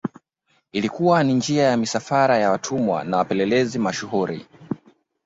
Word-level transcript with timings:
Ilikuwa 0.71 1.23
ni 1.23 1.33
njia 1.33 1.63
ya 1.63 1.77
misafara 1.77 2.37
ya 2.37 2.51
watumwa 2.51 3.03
na 3.03 3.17
wapelelezi 3.17 3.79
mashuhuri 3.79 4.47